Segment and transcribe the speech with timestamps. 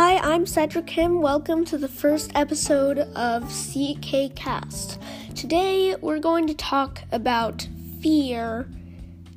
[0.00, 1.20] Hi, I'm Cedric Kim.
[1.20, 5.00] Welcome to the first episode of CK Cast.
[5.34, 7.66] Today, we're going to talk about
[8.00, 8.70] fear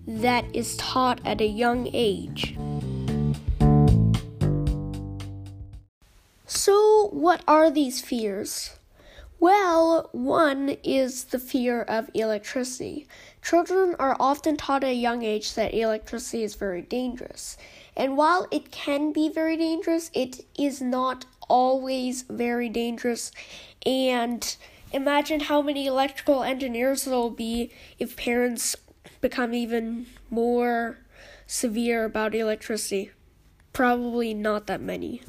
[0.05, 2.55] that is taught at a young age.
[6.46, 8.78] So, what are these fears?
[9.42, 13.08] Well, one is the fear of electricity.
[13.41, 17.58] Children are often taught at a young age that electricity is very dangerous.
[17.98, 23.32] And while it can be very dangerous, it is not always very dangerous.
[23.84, 24.55] And
[24.91, 28.76] imagine how many electrical engineers there will be if parents
[29.21, 30.99] become even more
[31.48, 33.10] severe about electricity.
[33.73, 35.23] Probably not that many.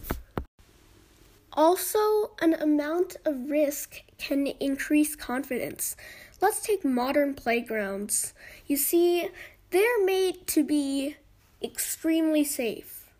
[1.55, 5.97] Also, an amount of risk can increase confidence.
[6.41, 8.33] Let's take modern playgrounds.
[8.66, 9.28] You see,
[9.70, 11.16] they're made to be
[11.62, 13.12] extremely safe,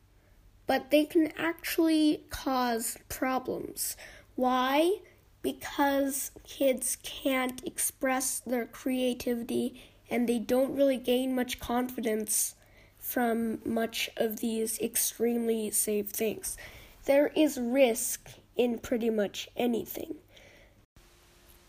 [0.67, 3.97] but they can actually cause problems.
[4.35, 5.01] Why?
[5.43, 12.55] Because kids can't express their creativity and they don't really gain much confidence
[12.99, 16.57] from much of these extremely safe things
[17.05, 20.15] there is risk in pretty much anything.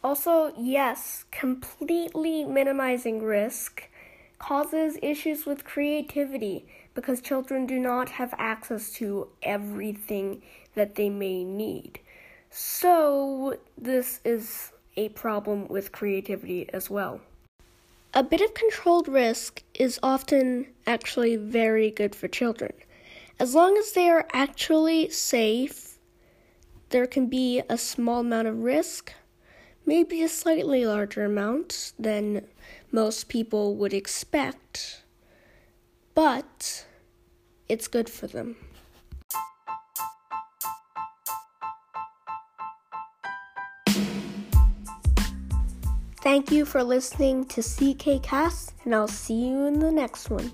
[0.03, 3.89] Also, yes, completely minimizing risk
[4.37, 10.41] causes issues with creativity because children do not have access to everything
[10.75, 11.99] that they may need.
[12.49, 17.21] So, this is a problem with creativity as well.
[18.13, 22.73] A bit of controlled risk is often actually very good for children.
[23.39, 25.97] As long as they are actually safe,
[26.89, 29.11] there can be a small amount of risk,
[29.85, 32.45] maybe a slightly larger amount than
[32.91, 35.01] most people would expect,
[36.13, 36.85] but
[37.67, 38.55] it's good for them.
[46.21, 50.53] Thank you for listening to CK Cast, and I'll see you in the next one.